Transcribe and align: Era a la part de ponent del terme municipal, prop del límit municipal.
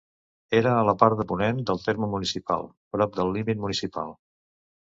Era 0.59 0.71
a 0.77 0.85
la 0.87 0.95
part 1.03 1.19
de 1.19 1.25
ponent 1.33 1.59
del 1.71 1.83
terme 1.83 2.09
municipal, 2.15 2.67
prop 2.97 3.15
del 3.21 3.33
límit 3.37 3.63
municipal. 3.67 4.19